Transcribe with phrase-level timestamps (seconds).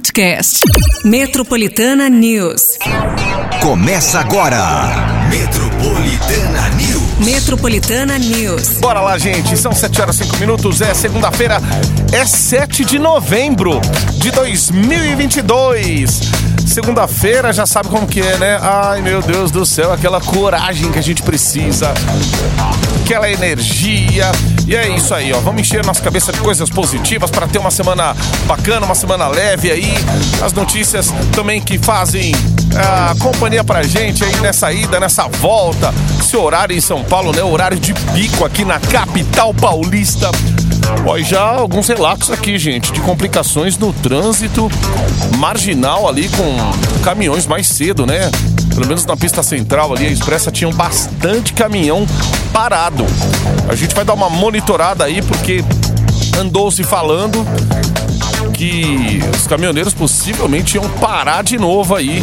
[0.00, 0.60] podcast.
[1.04, 2.78] Metropolitana News.
[3.60, 4.58] Começa agora.
[5.28, 7.18] Metropolitana News.
[7.18, 8.78] Metropolitana News.
[8.80, 9.58] Bora lá, gente.
[9.58, 10.80] São 7 horas e 5 minutos.
[10.80, 11.60] É segunda-feira,
[12.12, 13.78] é 7 de novembro
[14.14, 16.20] de 2022.
[16.66, 18.58] Segunda-feira já sabe como que é, né?
[18.62, 21.92] Ai, meu Deus do céu, aquela coragem que a gente precisa,
[23.04, 24.32] aquela energia.
[24.70, 25.40] E é isso aí, ó.
[25.40, 28.14] Vamos encher nossa cabeça de coisas positivas para ter uma semana
[28.46, 29.92] bacana, uma semana leve aí.
[30.40, 32.32] As notícias também que fazem
[32.76, 35.92] a companhia pra gente aí nessa ida, nessa volta.
[36.20, 37.42] Esse horário em São Paulo, né?
[37.42, 40.30] Horário de pico aqui na capital paulista.
[41.18, 44.70] E já alguns relatos aqui, gente, de complicações no trânsito
[45.36, 48.30] marginal ali com caminhões mais cedo, né?
[48.80, 52.06] Pelo menos na pista central ali, a expressa tinha bastante caminhão
[52.50, 53.04] parado.
[53.68, 55.62] A gente vai dar uma monitorada aí porque
[56.38, 57.46] andou se falando
[58.54, 62.22] que os caminhoneiros possivelmente iam parar de novo aí.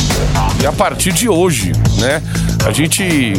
[0.60, 2.24] E a partir de hoje, né?
[2.68, 3.34] A gente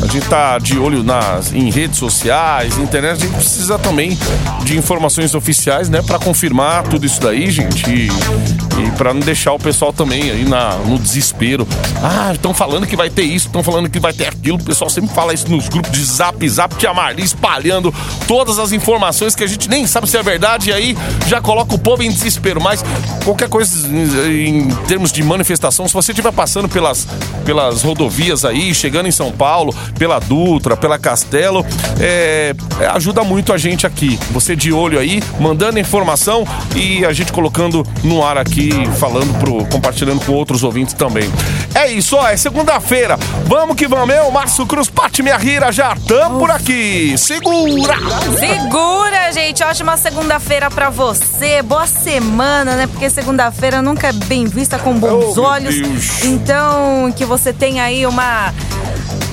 [0.00, 4.16] a gente tá de olho nas em redes sociais, internet, a gente precisa também
[4.62, 7.90] de informações oficiais, né, para confirmar tudo isso daí, gente.
[7.90, 11.66] E, e para não deixar o pessoal também aí na, no desespero.
[12.00, 14.56] Ah, estão falando que vai ter isso, estão falando que vai ter aquilo.
[14.56, 17.92] O pessoal sempre fala isso nos grupos de Zap Zap, tia Marli espalhando
[18.28, 21.74] todas as informações que a gente nem sabe se é verdade e aí já coloca
[21.74, 22.60] o povo em desespero.
[22.60, 22.84] Mas
[23.24, 23.88] qualquer coisa
[24.28, 27.06] em termos de manifestação, se você estiver passando pelas,
[27.44, 31.64] pelas rodovias aí, chegando em São Paulo, pela Dutra, pela Castelo,
[32.00, 34.18] é, é, ajuda muito a gente aqui.
[34.30, 39.64] Você de olho aí, mandando informação e a gente colocando no ar aqui, falando pro,
[39.66, 41.30] compartilhando com outros ouvintes também.
[41.74, 43.18] É isso, ó, é segunda-feira.
[43.46, 47.14] Vamos que vamos, eu, Márcio Cruz, Pati Minha Rira, já tamo por aqui.
[47.16, 47.96] Segura!
[48.38, 49.62] Segura, gente.
[49.62, 51.62] Ótima segunda-feira pra você.
[51.62, 52.86] Boa semana, né?
[52.86, 56.24] Porque segunda-feira nunca é bem vista com bons Oh, meu olhos.
[56.24, 58.47] Então, que você tenha aí uma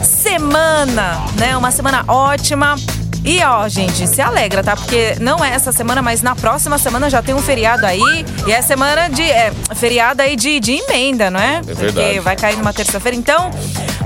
[0.04, 1.56] semana, né?
[1.58, 2.76] Uma semana ótima.
[3.24, 4.76] E ó, gente, se alegra, tá?
[4.76, 8.24] Porque não é essa semana, mas na próxima semana já tem um feriado aí.
[8.46, 9.24] E é semana de.
[9.24, 11.60] É, feriado aí de, de emenda, não é?
[11.64, 11.94] verdade.
[11.94, 13.18] Porque vai cair numa terça-feira.
[13.18, 13.50] Então,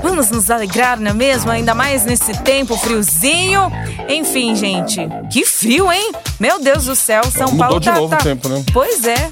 [0.02, 1.50] vamos nos alegrar, não é mesmo?
[1.50, 3.70] Ainda mais nesse tempo friozinho.
[4.08, 6.12] Enfim, gente, que frio, hein?
[6.38, 7.94] Meu Deus do céu, São Mudou Paulo de tá.
[7.96, 8.64] novo o tá- tempo, né?
[8.72, 9.30] Pois é.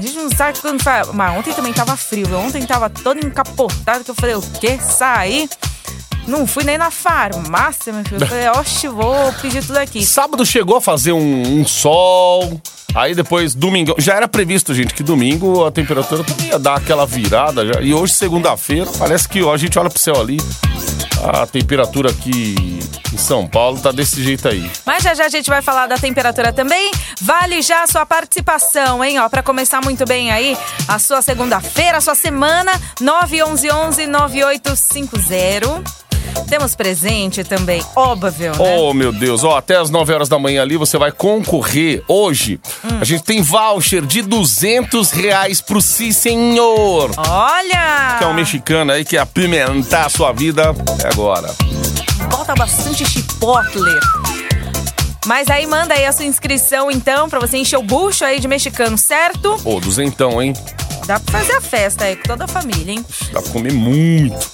[0.00, 1.08] A gente não sabe quando faz.
[1.12, 2.34] Mas ontem também tava frio.
[2.38, 4.78] Ontem tava todo encapotado que eu falei, o quê?
[4.80, 5.46] Saí.
[6.26, 8.22] Não fui nem na farmácia, meu filho.
[8.22, 10.02] Eu falei, oxe, vou pedir tudo aqui.
[10.04, 12.58] Sábado chegou a fazer um, um sol.
[12.94, 13.94] Aí depois, domingo.
[13.98, 17.66] Já era previsto, gente, que domingo a temperatura ia dar aquela virada.
[17.66, 17.82] Já.
[17.82, 20.38] E hoje, segunda-feira, parece que ó, a gente olha pro céu ali.
[21.22, 22.80] A temperatura aqui
[23.12, 24.70] em São Paulo tá desse jeito aí.
[24.86, 26.90] Mas já já a gente vai falar da temperatura também.
[27.20, 29.18] Vale já a sua participação, hein?
[29.18, 30.56] Ó, pra começar muito bem aí
[30.88, 36.09] a sua segunda-feira, a sua semana, 911 9850.
[36.48, 38.58] Temos presente também, óbvio, né?
[38.58, 39.44] Oh, meu Deus.
[39.44, 42.02] Ó, até as 9 horas da manhã ali você vai concorrer.
[42.08, 42.58] Hoje,
[43.00, 47.10] a gente tem voucher de 200 reais pro Si Senhor.
[47.16, 48.16] Olha!
[48.18, 50.74] Que é um mexicano aí que apimentar a sua vida.
[51.04, 51.54] É agora.
[52.30, 53.98] Bota bastante chipotle.
[55.26, 58.48] Mas aí manda aí a sua inscrição então, pra você encher o bucho aí de
[58.48, 59.60] mexicano, certo?
[59.64, 60.54] Ô, duzentão, hein?
[61.06, 63.04] Dá pra fazer a festa aí com toda a família, hein?
[63.32, 64.50] Dá pra comer muito.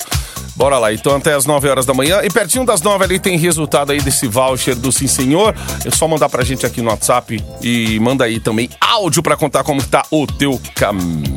[0.57, 2.21] Bora lá, então até as 9 horas da manhã.
[2.25, 5.55] E pertinho das 9 ali tem resultado aí desse voucher do Sim Senhor.
[5.85, 9.63] É só mandar pra gente aqui no WhatsApp e manda aí também áudio pra contar
[9.63, 11.37] como tá o teu caminho.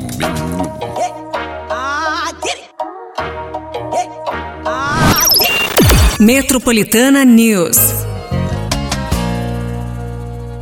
[6.19, 7.99] Metropolitana News.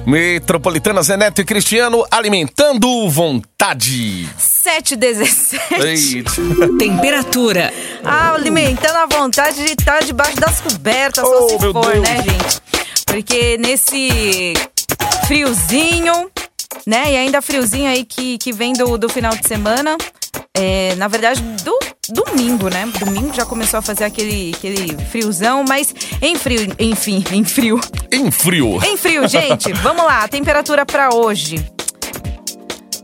[0.07, 4.25] Metropolitana Zeneto e Cristiano alimentando vontade.
[4.37, 5.59] 717.
[5.85, 6.31] Eita.
[6.79, 7.73] Temperatura.
[8.05, 12.07] Ah, alimentando a vontade de estar debaixo das cobertas, Oh, só se meu for, Deus.
[12.07, 12.61] né, gente?
[13.05, 14.53] Porque nesse
[15.27, 16.31] friozinho,
[16.85, 17.11] né?
[17.11, 19.97] E ainda friozinho aí que, que vem do, do final de semana.
[20.53, 21.77] É, na verdade, do
[22.09, 22.85] domingo, né?
[22.99, 27.79] Domingo já começou a fazer aquele, aquele friozão, mas em frio, enfim, em frio.
[28.11, 28.79] Em frio.
[28.83, 29.71] Em frio, gente.
[29.81, 31.65] Vamos lá, a temperatura pra hoje.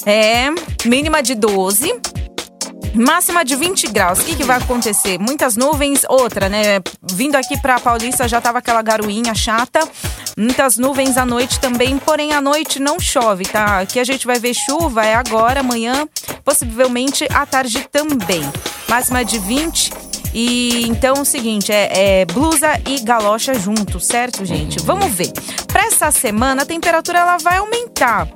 [0.05, 0.49] É
[0.85, 1.93] mínima de 12,
[2.93, 4.19] máxima de 20 graus.
[4.19, 5.17] O que, que vai acontecer?
[5.19, 6.79] Muitas nuvens, outra, né?
[7.01, 9.79] Vindo aqui pra Paulista já tava aquela garoinha chata.
[10.37, 13.79] Muitas nuvens à noite também, porém à noite não chove, tá?
[13.79, 16.07] Aqui a gente vai ver chuva, é agora, amanhã,
[16.43, 18.43] possivelmente à tarde também.
[18.87, 19.91] Máxima de 20
[20.33, 24.79] E então é o seguinte, é, é blusa e galocha junto, certo, gente?
[24.83, 25.31] Vamos ver.
[25.67, 28.27] Para essa semana a temperatura ela vai aumentar.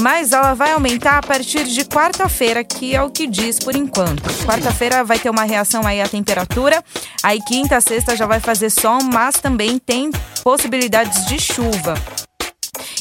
[0.00, 4.22] Mas ela vai aumentar a partir de quarta-feira, que é o que diz por enquanto.
[4.44, 6.82] Quarta-feira vai ter uma reação aí à temperatura,
[7.22, 10.10] aí quinta, sexta já vai fazer sol, mas também tem
[10.42, 11.94] possibilidades de chuva.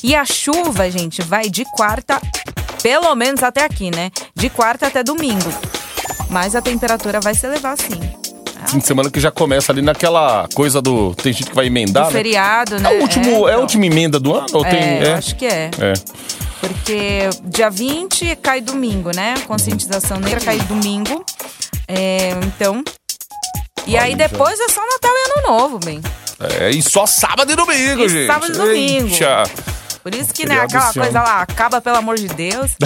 [0.04, 2.22] E a chuva, gente, vai de quarta,
[2.82, 4.12] pelo menos até aqui, né?
[4.36, 5.52] De quarta até domingo.
[6.30, 8.23] Mas a temperatura vai se elevar sim.
[8.68, 11.14] Fim de semana que já começa ali naquela coisa do.
[11.16, 12.06] Tem gente que vai emendar.
[12.06, 12.18] Do né?
[12.18, 12.94] feriado, né?
[12.94, 13.62] É, o último, é, a então.
[13.62, 14.48] última emenda do ano?
[14.54, 15.70] Ou É, tem, eu acho que é.
[15.80, 15.94] é.
[16.60, 19.36] Porque dia 20 cai domingo, né?
[19.48, 21.24] Conscientização negra cai domingo.
[21.88, 22.84] É, então.
[23.86, 26.02] E aí depois é só Natal e Ano Novo, bem.
[26.60, 28.28] É, e só sábado e domingo, E gente.
[28.28, 29.14] sábado e domingo.
[29.14, 29.44] Eita.
[30.02, 31.28] Por isso que, né, Feriado aquela esse coisa ano.
[31.28, 32.72] lá, acaba pelo amor de Deus.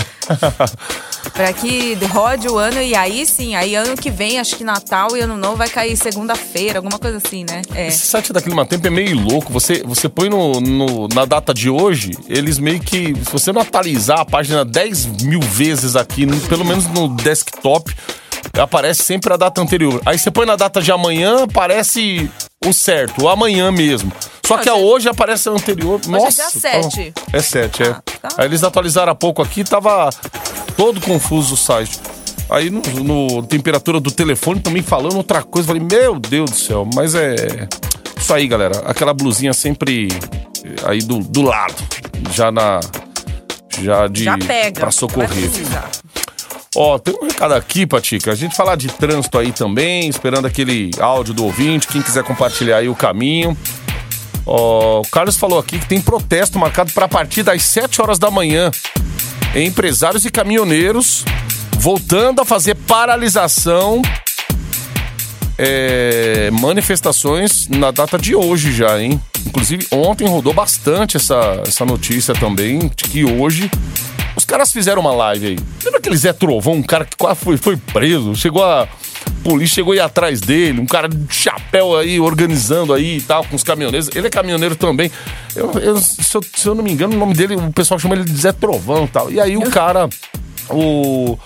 [1.33, 5.15] pra que rode o ano e aí sim, aí ano que vem, acho que Natal
[5.15, 7.61] e Ano Novo vai cair segunda-feira, alguma coisa assim, né?
[7.73, 7.87] É.
[7.87, 9.51] Esse site da Clima Tempo é meio louco.
[9.53, 13.13] Você, você põe no, no- na data de hoje, eles meio que.
[13.23, 17.93] Se você não atualizar a página 10 mil vezes aqui, no- pelo menos no desktop,
[18.59, 20.01] aparece sempre a data anterior.
[20.05, 22.29] Aí você põe na data de amanhã, aparece
[22.65, 24.11] o certo, o amanhã mesmo.
[24.45, 25.99] Só que a Hoje- hoje aparece a anterior.
[26.05, 26.29] é Nossa.
[26.41, 27.11] dia sete.
[27.11, 27.87] tá- É 7, é.
[27.89, 28.29] Ah, tá.
[28.37, 30.09] Aí eles atualizaram há pouco aqui, tava
[30.77, 31.99] todo confuso o site.
[32.49, 35.67] Aí no, no temperatura do telefone também falando outra coisa.
[35.67, 37.67] Falei, meu Deus do céu, mas é.
[38.17, 38.79] Isso aí, galera.
[38.85, 40.07] Aquela blusinha sempre
[40.85, 41.75] aí do, do lado.
[42.31, 42.79] Já na.
[43.81, 44.23] Já de.
[44.23, 44.79] Já pega.
[44.79, 45.49] Pra socorrer.
[46.75, 48.31] Ó, tem um recado aqui, Patica.
[48.31, 51.87] A gente falar de trânsito aí também, esperando aquele áudio do ouvinte.
[51.87, 53.57] Quem quiser compartilhar aí o caminho.
[54.45, 58.31] Ó, o Carlos falou aqui que tem protesto marcado para partir das 7 horas da
[58.31, 58.71] manhã.
[59.55, 61.25] Empresários e caminhoneiros
[61.79, 64.01] voltando a fazer paralisação.
[65.57, 69.19] é, manifestações na data de hoje já, hein?
[69.45, 73.71] Inclusive, ontem rodou bastante essa, essa notícia também, de que hoje
[74.47, 75.59] caras fizeram uma live aí.
[75.83, 78.35] Lembra aquele Zé Trovão, um cara que quase foi, foi preso?
[78.35, 78.87] Chegou a.
[79.43, 83.55] polícia chegou aí atrás dele, um cara de chapéu aí, organizando aí e tal, com
[83.55, 84.09] os caminhoneiros.
[84.15, 85.11] Ele é caminhoneiro também.
[85.55, 88.15] Eu, eu- se, eu, se eu não me engano, o nome dele, o pessoal chama
[88.15, 89.31] ele de Zé Trovão e tal.
[89.31, 90.09] E aí o cara.
[90.69, 91.37] O,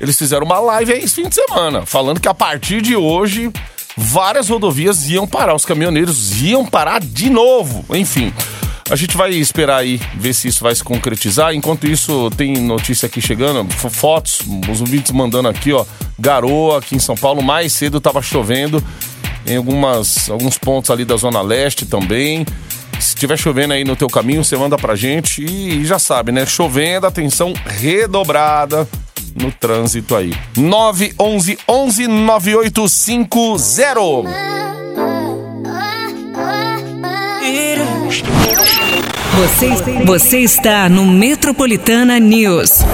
[0.00, 3.50] eles fizeram uma live aí esse fim de semana, falando que a partir de hoje
[3.96, 7.84] várias rodovias iam parar, os caminhoneiros iam parar de novo.
[7.94, 8.32] Enfim.
[8.90, 11.54] A gente vai esperar aí, ver se isso vai se concretizar.
[11.54, 15.86] Enquanto isso, tem notícia aqui chegando, fo- fotos, os ouvintes mandando aqui, ó.
[16.18, 18.82] Garoa aqui em São Paulo, mais cedo tava chovendo
[19.46, 22.44] em algumas, alguns pontos ali da Zona Leste também.
[22.98, 26.44] Se tiver chovendo aí no teu caminho, você manda pra gente e já sabe, né?
[26.44, 28.88] Chovendo, atenção redobrada
[29.40, 30.34] no trânsito aí.
[30.56, 34.79] 911 11 9850.
[39.36, 42.84] Você, você está no Metropolitana News.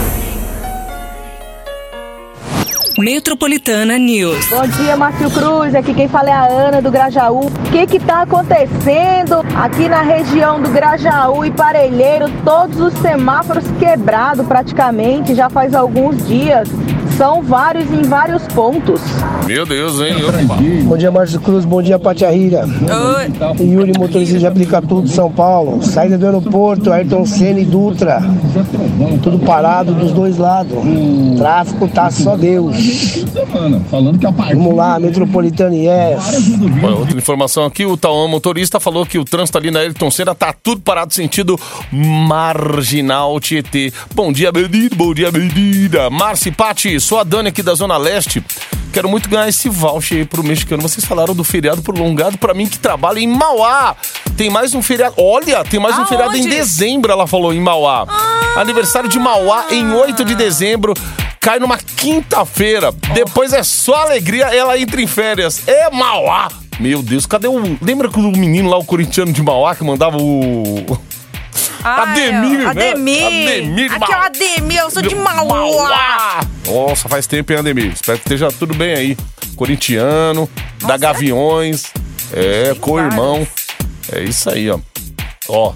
[2.99, 4.47] Metropolitana News.
[4.49, 5.75] Bom dia, Márcio Cruz.
[5.75, 7.47] Aqui quem fala é a Ana do Grajaú.
[7.47, 12.27] O que que tá acontecendo aqui na região do Grajaú e Parelheiro?
[12.45, 16.69] Todos os semáforos quebrados praticamente já faz alguns dias.
[17.17, 19.01] São vários em vários pontos.
[19.47, 20.17] Meu Deus, hein?
[20.25, 20.57] Opa.
[20.85, 21.65] Bom dia, Márcio Cruz.
[21.65, 22.65] Bom dia, Patiarrira.
[22.67, 23.65] Oi.
[23.65, 25.83] Yuri, motorista de aplicar tudo São Paulo.
[25.83, 28.23] Saída do aeroporto, Ayrton Senna e Dutra.
[29.23, 30.77] Tudo parado dos dois lados.
[31.39, 32.77] Tráfico tá só Deus.
[34.55, 36.59] Vamos lá, Metropolitana Yes.
[36.83, 40.55] Outra informação aqui, o Tauan motorista falou que o trânsito ali na Ayrton Senna tá
[40.63, 41.59] tudo parado sentido
[41.93, 43.93] marginal Tietê.
[44.15, 46.11] Bom dia, menino, bom dia, menina.
[46.11, 46.53] Márcia e
[47.01, 48.45] Sou a Dani aqui da Zona Leste.
[48.93, 50.81] Quero muito ganhar esse voucher aí pro mexicano.
[50.81, 53.95] Vocês falaram do feriado prolongado pra mim que trabalha em Mauá.
[54.37, 55.15] Tem mais um feriado.
[55.19, 56.09] Olha, tem mais um Aonde?
[56.09, 58.07] feriado em dezembro, ela falou, em Mauá.
[58.57, 60.95] Aniversário de Mauá em 8 de dezembro.
[61.41, 62.91] Cai numa quinta-feira.
[63.13, 65.63] Depois é só alegria, ela entra em férias.
[65.67, 66.49] É Mauá!
[66.81, 67.79] Meu Deus, cadê o.
[67.81, 70.99] Lembra que o menino lá, o corintiano de Mauá, que mandava o.
[71.87, 72.67] Ai, Ademir, né?
[72.67, 73.27] Ademir.
[73.27, 76.41] Ademir Aqui é o Ademir, eu sou de Mauá.
[76.67, 77.93] Nossa, faz tempo, hein, Ademir?
[77.93, 79.17] Espero que esteja tudo bem aí.
[79.55, 80.51] Corintiano,
[80.81, 81.85] da Nossa, Gaviões.
[82.33, 83.47] É, co-irmão.
[84.11, 84.81] É isso aí, ó.
[85.49, 85.73] Ó.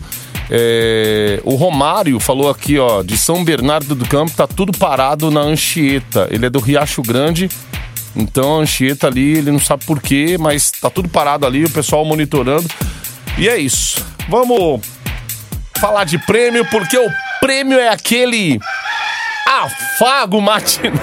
[0.51, 5.43] é, o Romário falou aqui, ó, de São Bernardo do Campo, tá tudo parado na
[5.43, 6.27] Anchieta.
[6.33, 7.49] Ele é do Riacho Grande.
[8.17, 11.71] Então a Anchieta ali, ele não sabe por quê, mas tá tudo parado ali, o
[11.71, 12.69] pessoal monitorando.
[13.39, 14.05] E é isso.
[14.29, 14.81] Vamos
[15.81, 17.09] falar de prêmio, porque o
[17.41, 18.61] prêmio é aquele
[19.47, 21.01] afago matinal.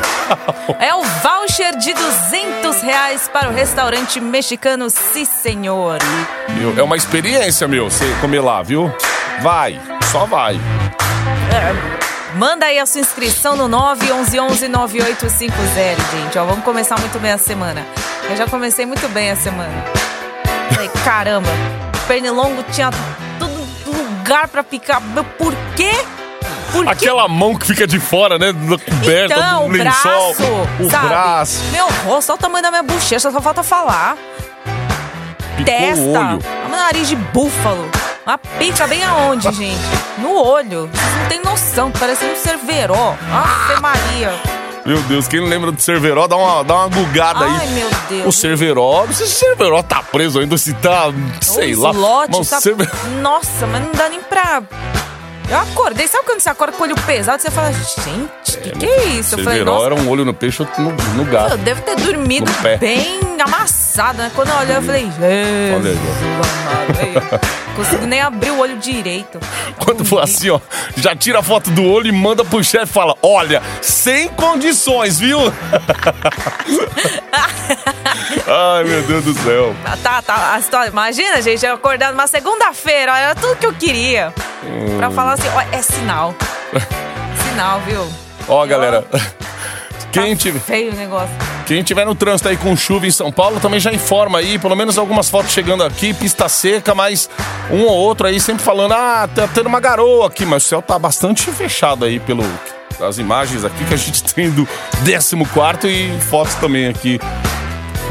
[0.80, 5.98] É o voucher de 200 reais para o restaurante mexicano Si Senhor.
[6.50, 8.94] Meu, É uma experiência, meu, você comer lá, viu?
[9.42, 9.82] Vai,
[10.12, 10.60] só vai.
[12.36, 15.50] Manda aí a sua inscrição no 911-9850,
[16.12, 16.38] gente.
[16.38, 17.84] Ó, vamos começar muito bem a semana.
[18.30, 19.84] Eu já comecei muito bem a semana.
[20.72, 21.50] Falei, caramba,
[21.96, 22.92] o pernilongo tinha
[24.28, 25.02] lugar pra picar.
[25.38, 25.92] Por quê?
[26.72, 26.88] Por?
[26.88, 28.52] Aquela mão que fica de fora, né?
[28.52, 30.34] Da coberta, Então, do o lençol.
[30.36, 30.44] braço,
[30.84, 31.08] o sabe?
[31.08, 31.64] braço.
[31.72, 34.18] Meu rosto, olha o tamanho da minha bochecha, só falta falar.
[35.56, 36.40] Picou Testa, o olho.
[36.68, 37.90] um nariz de búfalo.
[38.26, 39.80] Uma pica bem aonde, gente?
[40.18, 40.90] No olho.
[40.94, 43.16] Vocês não tem noção, parece um cerveró.
[43.32, 44.34] Ave Maria.
[44.88, 47.72] Meu Deus, quem não lembra do Cerveró, dá uma, dá uma gugada Ai, aí.
[47.74, 48.26] meu Deus.
[48.26, 51.92] O Cerveró, não sei se o Cerveró tá preso ainda, se tá, sei o lá.
[51.92, 52.62] slot Mas o tá...
[52.62, 52.90] Cerver-
[53.22, 54.64] Nossa, mas não dá nem pra...
[55.50, 57.42] Eu acordei, sabe quando você acorda com o olho pesado?
[57.42, 59.36] Você fala, gente, que que é isso?
[59.36, 61.52] Eu falei, Cerveró era um olho no peixe, outro no, no gato.
[61.52, 64.32] eu devo ter dormido bem amassado, né?
[64.36, 66.28] Quando eu olhei, eu falei, Jesus
[66.68, 67.48] amado.
[67.76, 69.40] Consigo nem abrir o olho direito.
[69.78, 70.60] Quando for assim, ó,
[70.98, 75.20] já tira a foto do olho e manda pro chefe e fala: Olha, sem condições,
[75.20, 75.40] viu?
[78.48, 79.76] Ai, meu Deus do céu.
[79.84, 80.90] Tá, tá, tá, a história.
[80.90, 84.34] Imagina, gente, eu acordando uma segunda-feira, era tudo que eu queria.
[84.64, 84.98] Hum.
[84.98, 86.36] Pra falar assim, ó, é sinal.
[87.50, 88.08] sinal, viu?
[88.48, 89.06] Ó, galera.
[90.12, 91.57] Quem Tá tiver, Feio o negócio.
[91.68, 94.74] Quem tiver no trânsito aí com chuva em São Paulo, também já informa aí, pelo
[94.74, 97.30] menos algumas fotos chegando aqui, pista seca, mas
[97.70, 100.82] um ou outro aí sempre falando, ah, tá tendo uma garoa aqui, mas o céu
[100.82, 102.46] tá bastante fechado aí pelo
[103.02, 104.66] as imagens aqui que a gente tem do
[105.04, 105.36] 14
[105.88, 107.20] e fotos também aqui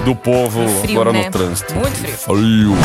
[0.05, 1.25] do povo Frio, agora né?
[1.25, 1.75] no trânsito.
[1.75, 2.19] Muito frio.
[2.19, 2.77] Frio.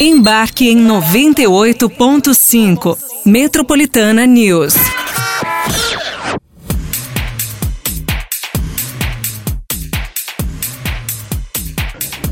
[0.00, 2.98] Embarque em 98.5.
[3.24, 4.74] Metropolitana News.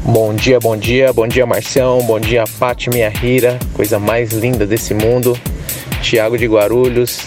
[0.08, 4.64] Bom dia, bom dia, bom dia Marcião, bom dia Pati minha Rira, coisa mais linda
[4.64, 5.36] desse mundo.
[6.00, 7.26] Tiago de Guarulhos,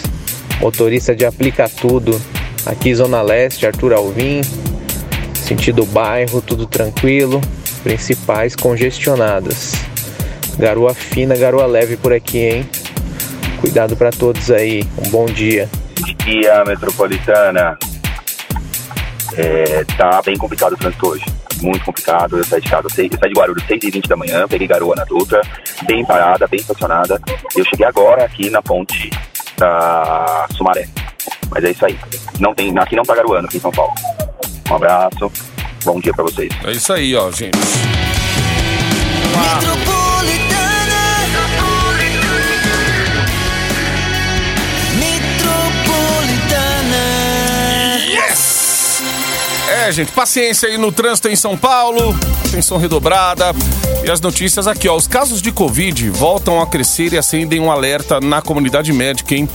[0.62, 2.18] motorista de Aplica Tudo,
[2.64, 4.40] aqui Zona Leste, Arthur Alvim,
[5.34, 7.42] sentido bairro, tudo tranquilo,
[7.82, 9.74] principais congestionadas.
[10.58, 12.70] Garoa fina, garoa leve por aqui, hein?
[13.60, 15.68] Cuidado para todos aí, um bom dia.
[16.24, 17.78] dia metropolitana.
[19.36, 21.39] É, tá bem complicado o trânsito hoje.
[21.60, 22.38] Muito complicado.
[22.38, 24.66] Eu saí de casa, seis- eu saí de Guarulhos 6 e 20 da manhã, peguei
[24.66, 25.40] garoa na Dutra,
[25.84, 27.20] bem parada, bem estacionada.
[27.56, 29.10] Eu cheguei agora aqui na ponte
[29.58, 30.88] da Sumaré.
[31.50, 31.98] Mas é isso aí.
[32.38, 33.92] Não tem, aqui não tá garoando aqui em São Paulo.
[34.70, 35.30] Um abraço,
[35.84, 36.50] bom dia pra vocês.
[36.64, 37.58] É isso aí, ó, gente.
[39.32, 40.09] Yes!
[49.80, 52.14] É, gente, paciência aí no trânsito em São Paulo,
[52.46, 53.46] atenção redobrada.
[54.04, 54.94] E as notícias aqui, ó.
[54.94, 59.48] Os casos de Covid voltam a crescer e acendem um alerta na comunidade médica, hein?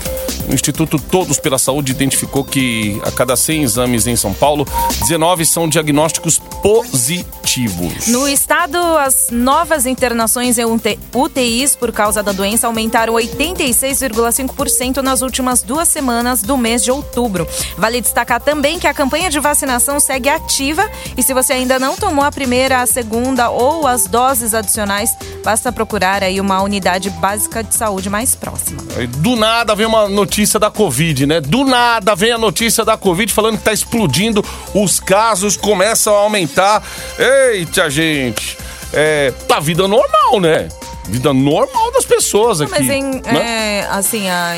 [0.49, 4.67] O Instituto Todos pela Saúde identificou que a cada 100 exames em São Paulo,
[5.01, 8.07] 19 são diagnósticos positivos.
[8.07, 15.21] No estado, as novas internações em UT- UTIs por causa da doença aumentaram 86,5% nas
[15.21, 17.47] últimas duas semanas do mês de outubro.
[17.77, 21.95] Vale destacar também que a campanha de vacinação segue ativa e se você ainda não
[21.95, 25.09] tomou a primeira, a segunda ou as doses adicionais,
[25.43, 28.81] basta procurar aí uma unidade básica de saúde mais próxima.
[29.17, 31.39] Do nada vem uma notícia da Covid, né?
[31.41, 36.19] Do nada vem a notícia da Covid falando que tá explodindo, os casos começam a
[36.19, 36.83] aumentar.
[37.17, 38.57] Eita, gente.
[38.93, 40.67] É, tá vida normal, né?
[41.05, 42.71] Vida normal das pessoas aqui.
[42.71, 43.81] Mas em, né?
[43.81, 44.57] é, assim, a,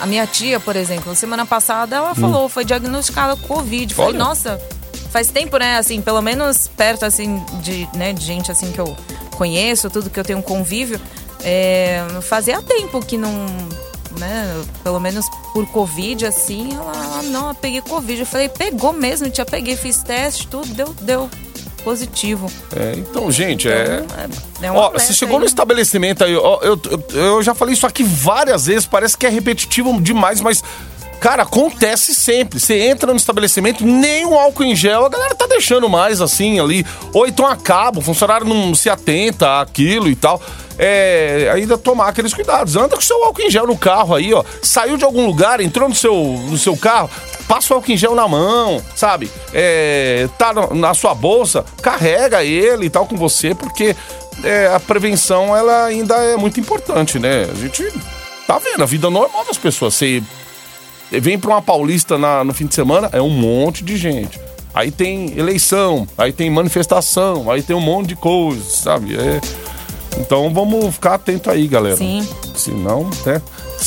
[0.00, 3.94] a minha tia, por exemplo, semana passada ela falou, foi diagnosticada com Covid.
[3.94, 4.16] Falei, Hum.
[4.16, 4.24] Olha.
[4.24, 4.60] nossa,
[5.10, 5.78] faz tempo, né?
[5.78, 8.96] Assim, pelo menos perto, assim, de, né, de gente assim que eu
[9.36, 11.00] conheço, tudo que eu tenho convívio,
[11.44, 13.46] é, fazia tempo que não.
[14.18, 18.20] Né, pelo menos por Covid, assim, ela, ela, não, eu peguei Covid.
[18.20, 21.28] Eu falei, pegou mesmo, tia, peguei, fiz teste, tudo, deu, deu
[21.84, 22.50] positivo.
[22.74, 24.02] É, então, gente, é.
[24.04, 24.16] Então,
[24.62, 27.74] é, é Ó, você chegou aí, no estabelecimento aí, ó, eu, eu, eu já falei
[27.74, 30.64] isso aqui várias vezes, parece que é repetitivo demais, mas.
[31.24, 32.60] Cara, acontece sempre.
[32.60, 36.60] Você entra no estabelecimento, nem o álcool em gel, a galera tá deixando mais assim
[36.60, 36.84] ali.
[37.14, 40.38] Ou então acaba, o funcionário não se atenta àquilo e tal.
[40.78, 42.76] É, ainda tomar aqueles cuidados.
[42.76, 44.44] Anda com seu álcool em gel no carro aí, ó.
[44.62, 47.08] Saiu de algum lugar, entrou no seu, no seu carro,
[47.48, 49.30] passa o álcool em gel na mão, sabe?
[49.54, 53.96] É, tá na sua bolsa, carrega ele e tal com você, porque
[54.42, 57.48] é, a prevenção ela ainda é muito importante, né?
[57.50, 57.82] A gente
[58.46, 59.94] tá vendo a vida normal das pessoas.
[59.94, 60.22] Você
[61.10, 64.38] vem pra uma paulista na- no fim de semana, é um monte de gente.
[64.74, 69.14] Aí tem eleição, aí tem manifestação, aí tem um monte de coisas, sabe?
[69.16, 69.40] É,
[70.20, 71.96] Então vamos ficar atento aí, galera.
[71.96, 72.24] Sim.
[72.54, 73.42] Senão, né?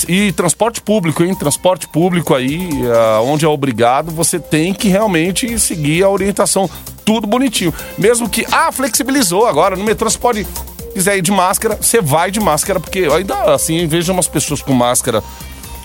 [0.09, 1.33] E transporte público, hein?
[1.33, 6.69] Transporte público aí, ah, onde é obrigado, você tem que realmente seguir a orientação.
[7.05, 7.73] Tudo bonitinho.
[7.97, 9.77] Mesmo que, ah, flexibilizou agora.
[9.77, 10.45] No metrô você pode,
[10.93, 14.73] quiser ir de máscara, você vai de máscara, porque ainda assim, vejo umas pessoas com
[14.73, 15.23] máscara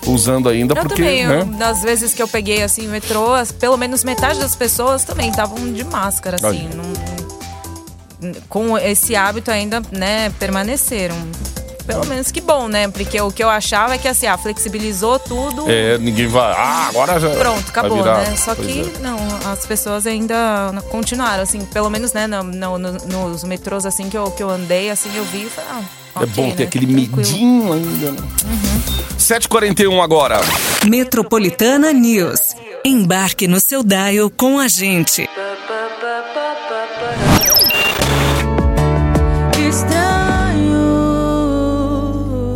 [0.05, 1.39] usando ainda, Eu porque, também, né?
[1.41, 3.29] eu- das vezes que eu peguei assim metrô,
[3.59, 6.69] pelo menos metade das pessoas também estavam de máscara, assim.
[6.73, 11.15] Não- com esse hábito ainda, né, permaneceram.
[11.85, 12.87] Pelo menos que bom, né?
[12.87, 15.69] Porque o que eu achava é que assim, ah, flexibilizou tudo.
[15.69, 16.53] É, ninguém vai.
[16.55, 17.29] Ah, agora já.
[17.31, 18.37] Pronto, acabou, virar- né?
[18.37, 18.99] Só que é.
[19.01, 19.17] não,
[19.51, 20.35] as pessoas ainda
[20.89, 22.41] continuaram, assim, pelo menos, né, no-
[22.77, 25.81] no- nos metrôs assim que eu, que eu andei, assim, eu vi e falei, ah,
[26.15, 27.17] É ok, bom ter né, aquele tranquilo.
[27.17, 28.17] medinho ainda, né?
[29.17, 30.39] 7h41 agora.
[30.85, 32.55] Metropolitana News.
[32.85, 35.27] Embarque no seu dial com a gente.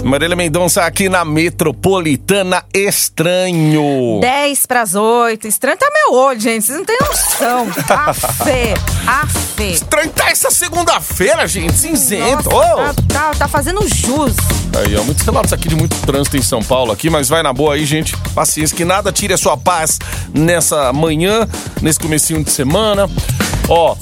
[0.07, 4.21] Marília Mendonça aqui na Metropolitana Estranho.
[4.21, 5.45] 10 pras 8.
[5.49, 6.65] Estranho tá meu olho, gente.
[6.65, 7.67] Vocês não têm noção.
[8.07, 8.73] Afê.
[9.05, 9.71] Afê.
[9.71, 12.49] Estranho tá essa segunda-feira, gente, cinzento.
[12.49, 12.93] Nossa, Ô!
[12.93, 14.33] tá, tá, tá fazendo jus.
[14.77, 17.51] Aí, ó, muitos relatos aqui de muito trânsito em São Paulo aqui, mas vai na
[17.51, 18.15] boa aí, gente.
[18.33, 19.99] Paciência, que nada tire a sua paz
[20.33, 21.45] nessa manhã,
[21.81, 23.09] nesse comecinho de semana.
[23.67, 23.97] Ó,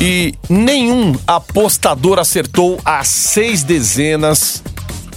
[0.00, 4.60] e nenhum apostador acertou as seis dezenas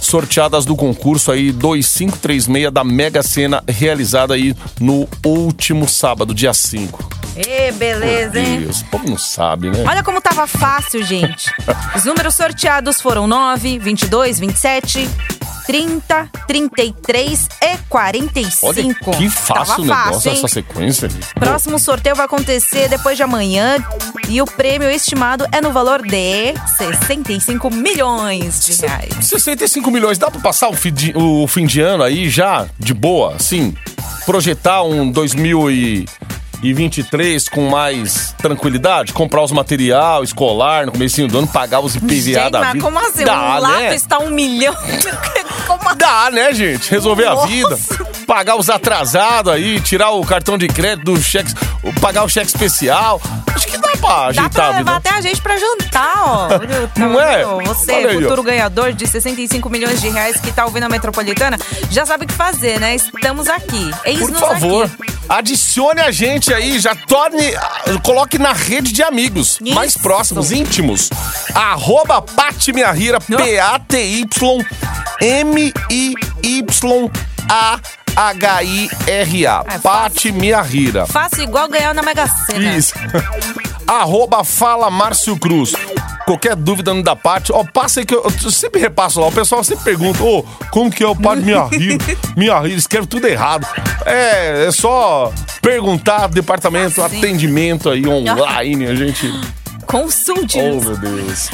[0.00, 7.10] sorteadas do concurso aí 2536 da Mega Sena realizada aí no último sábado, dia 5.
[7.36, 8.60] Ê, beleza, Meu hein?
[8.60, 9.84] Deus, o povo não sabe, né?
[9.86, 11.50] Olha como tava fácil, gente.
[11.94, 15.08] Os números sorteados foram 9, 22, 27,
[15.70, 18.66] 30, 33 e 45.
[18.66, 21.08] Olha que fácil Tava o negócio, fácil, essa sequência.
[21.36, 23.76] Próximo sorteio vai acontecer depois de amanhã
[24.28, 29.14] e o prêmio estimado é no valor de 65 milhões de reais.
[29.20, 32.92] 65 milhões, dá pra passar o fim, de, o fim de ano aí já, de
[32.92, 33.72] boa, assim?
[34.26, 35.12] Projetar um
[36.60, 39.12] 2023 com mais tranquilidade?
[39.12, 42.84] Comprar os material escolar no comecinho do ano, pagar os IPVA Gente, da mas vida?
[42.84, 43.24] como assim?
[43.24, 43.58] Dá, um né?
[43.60, 44.74] lápis tá um milhão?
[45.66, 45.98] como assim?
[45.98, 46.90] Dá, né, gente?
[46.90, 47.46] Resolver a Nossa.
[47.46, 47.78] vida.
[48.26, 51.52] Pagar os atrasados aí, tirar o cartão de crédito do cheque,
[52.00, 53.20] pagar o cheque especial.
[53.54, 53.78] Acho que
[54.34, 56.48] dá pra Dá levar até a gente pra jantar, ó.
[56.60, 57.44] Olha, tá Não é?
[57.66, 61.58] Você, Olha aí, futuro ganhador de 65 milhões de reais que tá ouvindo a Metropolitana,
[61.90, 62.94] já sabe o que fazer, né?
[62.94, 63.90] Estamos aqui.
[64.18, 65.14] Por favor, aqui.
[65.28, 69.74] adicione a gente aí, já torne, ah, coloque na rede de amigos Isso.
[69.74, 71.10] mais próximos, íntimos.
[71.54, 73.20] Arroba Pati Minha Rira,
[78.30, 79.64] P-A-T-Y-M-I-Y-A-H-I-R-A.
[79.68, 81.06] É Pati Minha Rira.
[81.06, 82.74] Faça igual ganhar na Mega Sena.
[82.74, 82.94] Isso.
[83.90, 85.72] Arroba Fala Márcio Cruz.
[86.24, 89.26] Qualquer dúvida da parte, ó, passa aí que eu, eu sempre repasso lá.
[89.26, 91.98] O pessoal sempre pergunta, ô, como que é o Pati Minha Rira?
[92.36, 93.66] Minha Rira, escreve tudo errado.
[94.06, 97.18] É, é só perguntar, departamento, Assim.
[97.18, 99.28] atendimento aí online, a gente...
[99.86, 100.56] Consulte.
[100.60, 101.50] Oh, meu Deus.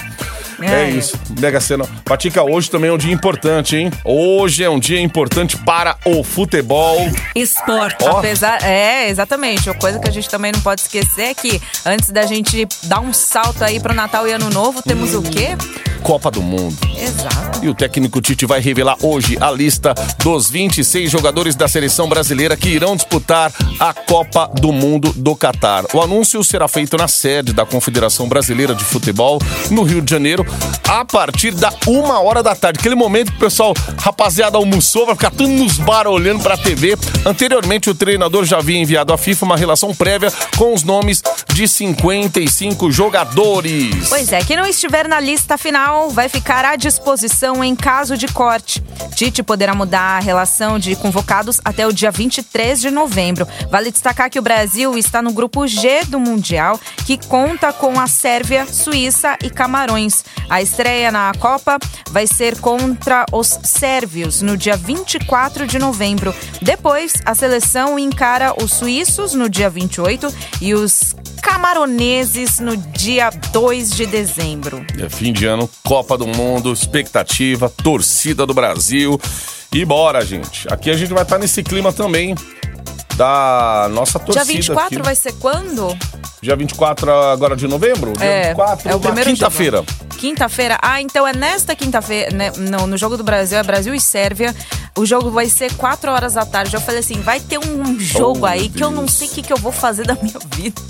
[0.61, 0.90] É, É.
[0.90, 1.19] isso.
[1.40, 1.85] Mega Sena.
[2.05, 3.90] Patica, hoje também é um dia importante, hein?
[4.05, 6.99] Hoje é um dia importante para o futebol.
[7.35, 8.05] Esporte.
[8.05, 8.19] Ó.
[8.19, 9.69] Apesar, é, exatamente.
[9.69, 13.01] Uma coisa que a gente também não pode esquecer é que antes da gente dar
[13.01, 15.57] um salto aí pro Natal e Ano Novo, temos o quê?
[16.03, 16.77] Copa do Mundo.
[16.97, 17.56] Exato.
[17.62, 22.57] E o técnico Tite vai revelar hoje a lista dos 26 jogadores da seleção brasileira
[22.57, 25.85] que irão disputar a Copa do Mundo do Catar.
[25.95, 29.40] O anúncio será feito na sede da Confederação Brasileira de Futebol,
[29.71, 30.45] no Rio de Janeiro,
[30.87, 32.79] a partir da uma hora da tarde.
[32.79, 36.97] Aquele momento que o pessoal, rapaziada, almoçou, vai ficar tudo nos bar olhando pra TV.
[37.25, 41.66] Anteriormente, o treinador já havia enviado à FIFA uma relação prévia com os nomes de
[41.66, 44.09] 55 jogadores.
[44.09, 48.26] Pois é, quem não estiver na lista final vai ficar à disposição em caso de
[48.28, 48.82] corte.
[49.14, 53.46] Tite poderá mudar a relação de convocados até o dia 23 de novembro.
[53.70, 58.06] Vale destacar que o Brasil está no grupo G do Mundial, que conta com a
[58.06, 60.24] Sérvia, Suíça e Camarões.
[60.48, 61.78] A estreia na Copa
[62.11, 66.35] vai ser contra os sérvios no dia 24 de novembro.
[66.61, 71.14] Depois, a seleção encara os suíços no dia 28 e os
[71.46, 74.85] camaroneses no dia 2 de dezembro.
[74.98, 79.18] É fim de ano, Copa do Mundo, expectativa, torcida do Brasil.
[79.72, 80.66] E bora, gente.
[80.68, 82.35] Aqui a gente vai estar nesse clima também
[83.16, 84.44] da nossa torcida.
[84.44, 85.02] dia 24 aqui.
[85.05, 85.96] vai ser quando?
[86.40, 88.12] Dia 24 agora de novembro?
[88.12, 89.85] Dia É, 24, é o primeiro quinta-feira.
[90.18, 90.79] Quinta-feira.
[90.83, 94.55] Ah, então é nesta quinta-feira, né, no, no jogo do Brasil, é Brasil e Sérvia.
[94.96, 96.74] O jogo vai ser 4 horas da tarde.
[96.74, 99.31] Eu falei assim, vai ter um jogo Oh, aí meu que eu não sei o
[99.31, 100.81] que, que eu vou fazer da minha vida.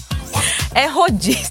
[0.75, 1.51] É rodízio.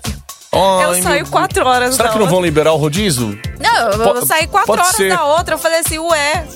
[0.53, 1.29] Ai, eu meu saio Deus.
[1.29, 2.35] 4 horas Será da que não outra.
[2.35, 3.37] vão liberar o rodízio?
[3.59, 5.09] Não, eu sair 4 pode horas ser.
[5.09, 5.55] da outra.
[5.55, 6.47] Eu falei assim, ué.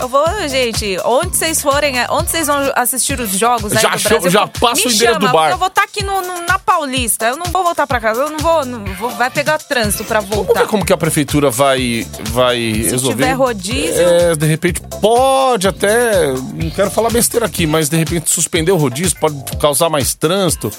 [0.00, 3.90] Eu vou, gente, onde vocês forem, é, onde vocês vão assistir os jogos aí Já
[3.96, 5.50] do Brasil, já passa o endereço do bar.
[5.50, 7.26] Eu vou estar aqui no, no- na Paulista.
[7.26, 8.22] Eu não vou voltar pra casa.
[8.22, 10.60] Eu não vou, não vou vai pegar trânsito pra Vamos voltar.
[10.62, 13.16] ver como que a prefeitura vai, vai resolver.
[13.24, 16.28] tiver rodízio- É, de repente pode até.
[16.32, 20.72] Não quero falar besteira aqui, mas de repente suspender o rodízio pode causar mais trânsito.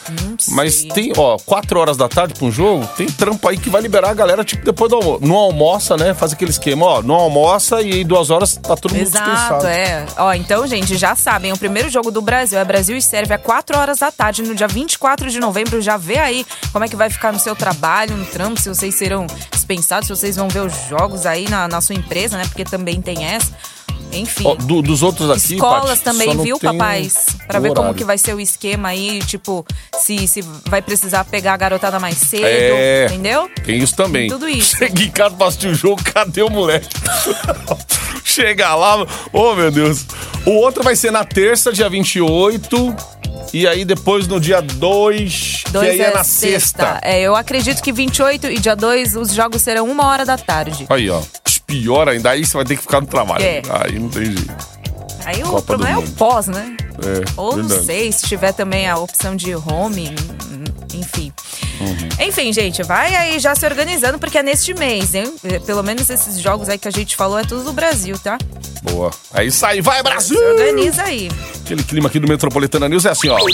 [0.49, 3.81] Mas tem, ó, 4 horas da tarde pra um jogo, tem trampo aí que vai
[3.81, 5.19] liberar a galera, tipo, depois do almoço.
[5.25, 6.13] Não almoça, né?
[6.13, 7.01] Faz aquele esquema, ó.
[7.01, 10.06] Não almoça e aí duas horas tá todo mundo Exato, é.
[10.17, 13.78] Ó, então, gente, já sabem, o primeiro jogo do Brasil é Brasil e Sérvia, 4
[13.78, 15.82] horas da tarde, no dia 24 de novembro.
[15.82, 18.95] Já vê aí como é que vai ficar no seu trabalho, no trampo, se vocês
[18.95, 22.43] serão dispensados, se vocês vão ver os jogos aí na, na sua empresa, né?
[22.45, 23.52] Porque também tem essa.
[24.14, 24.44] Enfim.
[24.46, 25.56] Ó, do- dos outros aqui.
[25.56, 27.26] Escolas Paty, também, viu, papais?
[27.48, 29.66] Pra ver como que vai ser o esquema aí, tipo,
[30.00, 33.06] se, se vai precisar pegar a garotada mais cedo, É.
[33.06, 33.50] entendeu?
[33.66, 34.24] Tem isso também.
[34.24, 34.76] Tem tudo isso.
[34.82, 36.88] Chega em casa pra assistir o jogo, cadê o moleque?
[38.24, 40.06] Chega lá, oh meu Deus.
[40.46, 42.96] O outro vai ser na terça, dia 28.
[43.54, 47.00] E aí depois no dia 2, que aí é, na sexta.
[47.02, 50.86] É, eu acredito que 28 e dia 2 os jogos serão uma hora da tarde.
[50.90, 51.22] Aí, ó.
[51.71, 53.41] Pior ainda, aí você vai ter que ficar no trabalho.
[53.41, 53.62] É.
[53.69, 54.53] Aí não tem jeito.
[55.23, 56.75] Aí o Copa do problema é o pós, né?
[57.03, 57.86] É, Ou não verdade.
[57.86, 60.13] sei, se tiver também a opção de home,
[60.93, 61.31] enfim.
[61.79, 62.27] Uhum.
[62.27, 65.34] Enfim, gente, vai aí já se organizando, porque é neste mês, hein?
[65.45, 68.38] É, Pelo menos esses jogos aí que a gente falou é tudo do Brasil, tá?
[68.84, 69.10] Boa.
[69.34, 70.38] É isso aí, vai Brasil!
[70.38, 71.31] Se organiza aí.
[71.63, 73.38] Aquele clima aqui do Metropolitana News é assim, ó.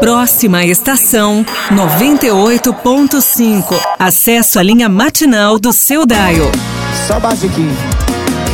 [0.00, 3.74] Próxima estação 98.5.
[3.98, 6.50] Acesso à linha matinal do seu Daio.
[7.06, 7.74] Só basiquinho.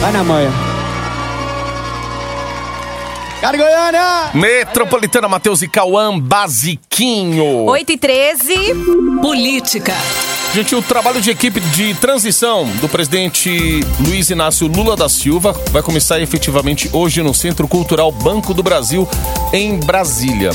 [0.00, 0.50] Vai na manha.
[3.40, 4.30] Cara Goiânia!
[4.34, 7.64] Metropolitana Matheus e Cauã Basiquinho.
[7.64, 8.54] 8 e 13.
[9.22, 9.94] Política.
[10.52, 15.80] Gente, o trabalho de equipe de transição do presidente Luiz Inácio Lula da Silva vai
[15.80, 19.08] começar efetivamente hoje no Centro Cultural Banco do Brasil,
[19.52, 20.50] em Brasília.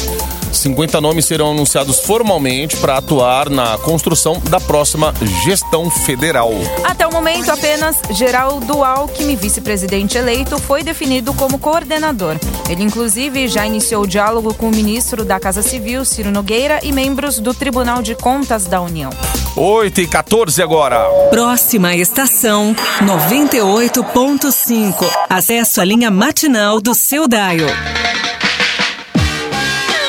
[0.58, 5.14] 50 nomes serão anunciados formalmente para atuar na construção da próxima
[5.44, 6.52] gestão federal.
[6.84, 12.38] Até o momento, apenas Geraldo Alckmin, vice-presidente eleito, foi definido como coordenador.
[12.70, 16.92] Ele, inclusive, já iniciou o diálogo com o ministro da Casa Civil, Ciro Nogueira, e
[16.92, 19.10] membros do Tribunal de Contas da União.
[19.56, 21.06] 8 e 14 agora.
[21.30, 25.06] Próxima estação 98.5.
[25.30, 27.68] Acesso à linha matinal do seu Daio.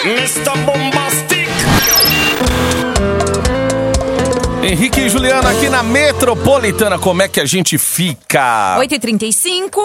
[0.06, 0.56] Mr.
[0.64, 1.48] Bombastic.
[4.62, 8.78] Henrique e Juliana aqui na Metropolitana, como é que a gente fica?
[8.78, 9.80] 8h35.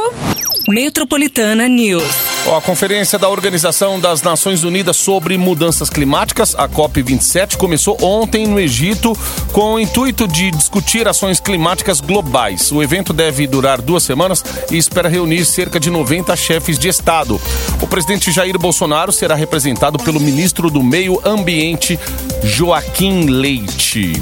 [0.67, 2.31] Metropolitana News.
[2.47, 8.60] A conferência da Organização das Nações Unidas sobre Mudanças Climáticas, a COP27, começou ontem no
[8.60, 9.17] Egito
[9.54, 12.71] com o intuito de discutir ações climáticas globais.
[12.71, 17.39] O evento deve durar duas semanas e espera reunir cerca de 90 chefes de Estado.
[17.80, 21.97] O presidente Jair Bolsonaro será representado pelo ministro do Meio Ambiente,
[22.43, 24.13] Joaquim Leite.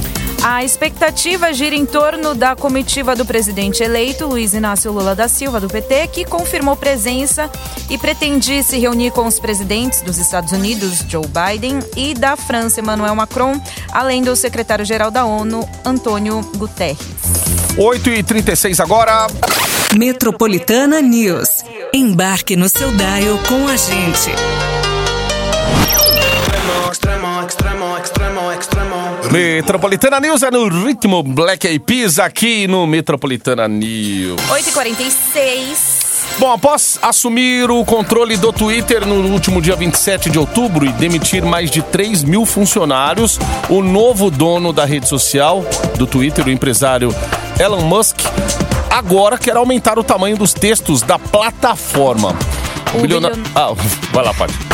[0.43, 5.59] A expectativa gira em torno da comitiva do presidente eleito, Luiz Inácio Lula da Silva,
[5.59, 7.49] do PT, que confirmou presença
[7.89, 12.79] e pretende se reunir com os presidentes dos Estados Unidos, Joe Biden, e da França,
[12.79, 13.59] Emmanuel Macron,
[13.91, 16.99] além do secretário-geral da ONU, Antônio Guterres.
[17.77, 19.27] 8 e 36 agora.
[19.97, 21.63] Metropolitana News.
[21.93, 24.31] Embarque no seu Daio com a gente.
[29.31, 34.41] Metropolitana News é no ritmo Black Eyed Peas aqui no Metropolitana News.
[34.49, 35.99] 8h46.
[36.39, 41.43] Bom, após assumir o controle do Twitter no último dia 27 de outubro e demitir
[41.45, 43.37] mais de 3 mil funcionários,
[43.69, 45.63] o novo dono da rede social
[45.95, 47.13] do Twitter, o empresário
[47.59, 48.17] Elon Musk,
[48.89, 52.35] agora quer aumentar o tamanho dos textos da plataforma.
[52.95, 53.21] O bilhon-
[53.53, 53.73] Ah,
[54.11, 54.68] vai lá, Paty.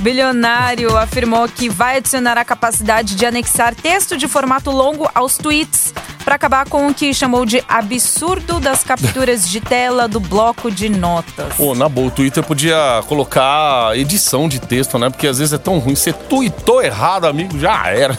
[0.00, 5.92] Bilionário afirmou que vai adicionar a capacidade de anexar texto de formato longo aos tweets
[6.24, 10.88] para acabar com o que chamou de absurdo das capturas de tela do bloco de
[10.88, 11.54] notas.
[11.56, 15.08] Pô, na boa, o Twitter podia colocar edição de texto, né?
[15.08, 15.96] Porque às vezes é tão ruim.
[15.96, 18.16] Você tweetou errado, amigo, já era.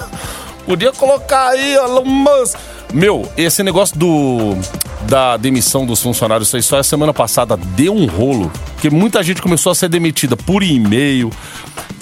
[0.65, 2.58] Podia colocar aí, Elon Musk.
[2.93, 4.58] Meu, esse negócio do
[5.01, 8.51] da demissão dos funcionários, isso aí só a semana passada deu um rolo.
[8.73, 11.31] Porque muita gente começou a ser demitida por e-mail.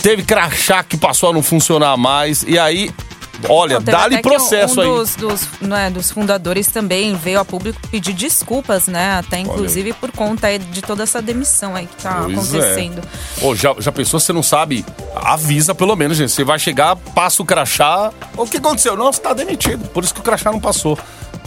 [0.02, 2.44] Teve crachá que passou a não funcionar mais.
[2.44, 2.92] E aí
[3.48, 4.90] Olha, dá-lhe processo um, aí.
[4.90, 9.20] um Dos, dos, né, dos fundadores também veio a público pedir desculpas, né?
[9.20, 12.58] Até inclusive por conta aí de toda essa demissão aí que tá Pois é.
[12.58, 13.02] acontecendo.
[13.42, 14.86] Ô, já, já pensou, você não sabe?
[15.16, 16.32] Avisa pelo menos, gente.
[16.32, 18.12] Você vai chegar, passa o crachá.
[18.36, 18.96] O que aconteceu?
[18.96, 19.88] Não, você tá demitido.
[19.90, 20.98] Por isso que o crachá não passou.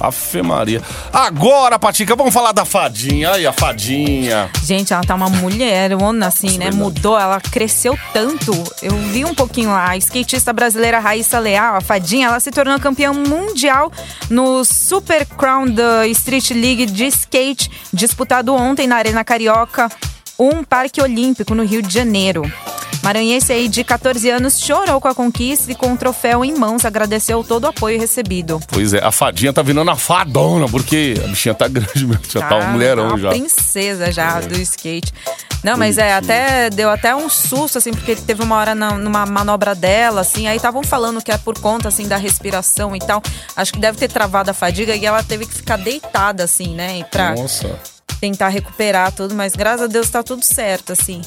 [0.00, 0.82] Afe Maria.
[1.12, 3.32] Agora, Patica, vamos falar da fadinha.
[3.32, 4.50] Aí, a fadinha.
[4.64, 6.70] Gente, ela tá uma mulher, ona, assim, né?
[6.70, 8.52] Mudou, ela cresceu tanto.
[8.82, 9.90] Eu vi um pouquinho lá.
[9.90, 13.92] A skatista brasileira Raíssa Leal, a fadinha, ela se tornou campeã mundial
[14.30, 19.90] no Super Crown da Street League de skate, disputado ontem na Arena Carioca,
[20.38, 22.50] um parque olímpico no Rio de Janeiro.
[23.02, 26.84] Maranhense aí de 14 anos chorou com a conquista e com o troféu em mãos
[26.84, 28.60] agradeceu todo o apoio recebido.
[28.68, 32.20] Pois é, a fadinha tá virando a fadona, porque a bichinha tá grande mesmo.
[32.30, 33.30] Já tá, um mulherão uma já.
[33.30, 35.12] princesa já do skate.
[35.62, 39.26] Não, mas é, até deu até um susto, assim, porque teve uma hora na- numa
[39.26, 43.22] manobra dela, assim, aí estavam falando que é por conta, assim, da respiração e tal.
[43.54, 47.04] Acho que deve ter travado a fadiga e ela teve que ficar deitada, assim, né?
[47.10, 47.78] Pra Nossa.
[48.20, 51.20] tentar recuperar tudo, mas graças a Deus tá tudo certo, assim.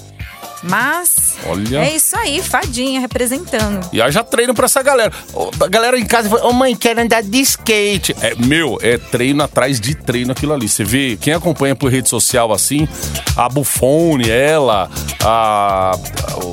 [0.64, 1.80] Mas Olha.
[1.80, 3.88] é isso aí, fadinha representando.
[3.92, 5.12] E aí já treino pra essa galera.
[5.62, 8.16] A galera em casa fala, ô mãe, quero andar de skate.
[8.22, 10.70] É, meu, é treino atrás de treino aquilo ali.
[10.70, 12.88] Você vê, quem acompanha por rede social assim,
[13.36, 14.90] a Buffone, ela,
[15.24, 15.98] a-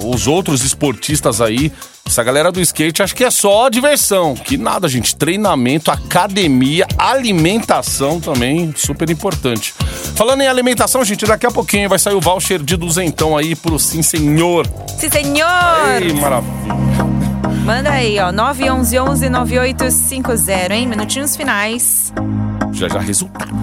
[0.05, 1.73] os outros esportistas aí,
[2.11, 4.35] essa galera do skate acho que é só diversão.
[4.35, 5.15] Que nada, gente.
[5.15, 9.73] Treinamento, academia, alimentação também, super importante.
[10.17, 13.79] Falando em alimentação, gente, daqui a pouquinho vai sair o voucher de duzentão aí pro
[13.79, 14.67] Sim Senhor.
[14.99, 16.03] Sim, senhor!
[16.03, 16.53] Ei, maravilha.
[17.65, 20.89] Manda aí, ó, 911 9850, hein?
[20.89, 22.13] Minutinhos finais.
[22.73, 23.55] Já já resultado.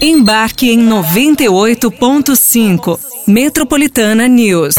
[0.00, 3.09] Embarque em 98.5.
[3.30, 4.74] Metropolitana News.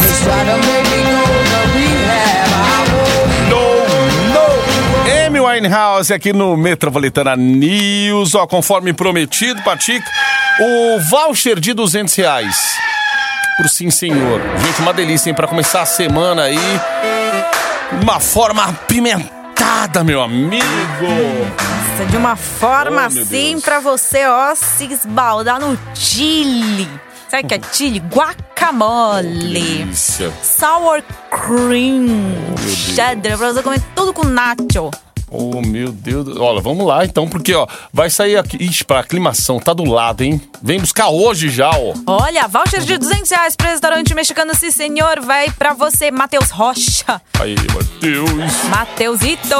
[5.26, 8.34] Amy Winehouse aqui no Metropolitana News.
[8.34, 10.04] Ó, conforme prometido, Patica,
[10.60, 12.74] o voucher de 200 reais.
[13.56, 14.40] Pro sim, senhor.
[14.64, 15.34] Gente, uma delícia, hein?
[15.34, 16.58] Pra começar a semana aí.
[18.02, 20.64] Uma forma apimentada, meu amigo.
[21.02, 23.62] Nossa, de uma forma Oh, assim Deus.
[23.64, 26.88] pra você, ó, se esbaldar no chile.
[27.32, 27.98] Sabe que é chile?
[27.98, 29.26] Guacamole.
[29.26, 30.30] Delícia.
[30.42, 32.06] Sour cream.
[32.56, 32.70] Deus.
[32.70, 34.90] cheddar, pra você comer tudo com nacho.
[35.30, 36.36] Oh, meu Deus.
[36.36, 38.62] Olha, vamos lá então, porque, ó, vai sair aqui.
[38.62, 40.42] Ixi, pra aclimação, tá do lado, hein?
[40.62, 41.94] Vem buscar hoje já, ó.
[42.06, 47.18] Olha, voucher de 200 reais pro restaurante mexicano Sim Senhor vai pra você, Matheus Rocha.
[47.40, 48.64] Aí, Matheus.
[48.68, 49.56] Mateusito.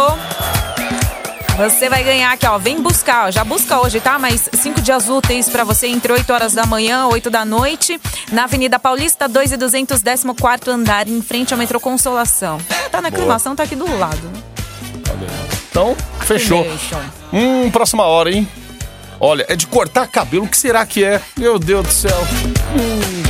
[1.57, 2.59] Você vai ganhar aqui, ó.
[2.59, 3.31] Vem buscar, ó.
[3.31, 4.19] Já busca hoje, tá?
[4.19, 8.45] Mas cinco dias úteis pra você entre 8 horas da manhã, 8 da noite, na
[8.45, 12.59] Avenida Paulista, 2 e 200, 14 andar, em frente ao metrô Consolação.
[12.91, 14.17] Tá na aclimação, tá aqui do lado.
[14.17, 14.43] né?
[15.71, 16.65] Então, fechou.
[16.65, 17.01] Fechou.
[17.33, 18.49] Hum, próxima hora, hein?
[19.21, 20.45] Olha, é de cortar cabelo.
[20.45, 21.21] O que será que é?
[21.37, 22.27] Meu Deus do céu.
[22.77, 23.23] Hum.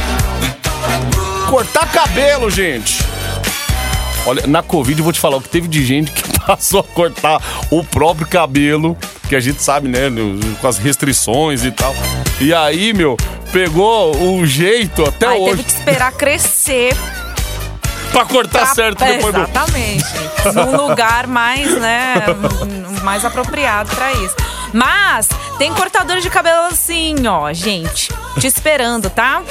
[1.50, 3.04] Cortar cabelo, gente.
[4.24, 6.85] Olha, na Covid eu vou te falar o que teve de gente que passou a
[6.85, 8.96] cortar o próprio cabelo,
[9.28, 10.00] que a gente sabe, né,
[10.61, 11.94] com as restrições e tal.
[12.40, 13.16] E aí, meu,
[13.52, 16.94] pegou o jeito até Aí hoje teve que esperar crescer
[18.11, 19.40] pra cortar pra- certo depois do.
[19.40, 20.05] Exatamente.
[20.55, 22.14] Num lugar mais, né,
[23.02, 24.35] mais apropriado pra isso.
[24.72, 25.28] Mas
[25.59, 29.42] tem cortador de cabelo assim, ó, gente, te esperando, tá?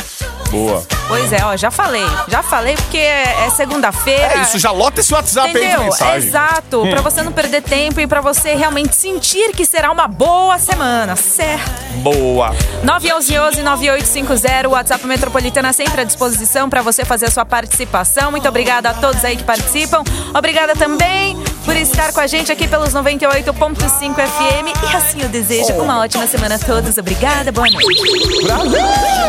[0.52, 0.84] Boa.
[1.08, 2.06] Pois é, ó, já falei.
[2.28, 4.34] Já falei porque é, é segunda-feira.
[4.34, 5.84] É isso, já lota esse WhatsApp aí de Entendeu?
[5.86, 6.28] mensagem.
[6.28, 6.84] Exato.
[6.84, 6.90] Hum.
[6.90, 11.16] Pra você não perder tempo e pra você realmente sentir que será uma boa semana,
[11.16, 11.72] certo?
[11.98, 12.54] Boa.
[12.86, 18.32] 911-9850, o WhatsApp Metropolitana sempre à disposição para você fazer a sua participação.
[18.32, 20.04] Muito obrigada a todos aí que participam.
[20.34, 24.92] Obrigada também por estar com a gente aqui pelos 98.5 FM.
[24.92, 26.98] E assim eu desejo uma ótima semana a todos.
[26.98, 28.02] Obrigada, boa noite.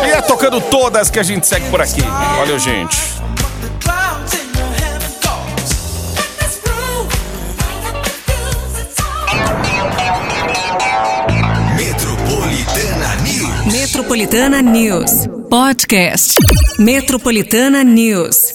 [0.06, 2.00] E é tocando todas que a gente segue por aqui.
[2.00, 2.96] Valeu, gente.
[11.76, 13.72] Metropolitana News.
[13.72, 15.26] Metropolitana News.
[15.48, 16.34] Podcast.
[16.78, 18.51] Metropolitana News.